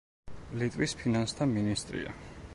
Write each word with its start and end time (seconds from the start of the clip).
ლიტვის 0.61 0.95
ფინანსთა 1.03 1.49
მინისტრია. 1.53 2.17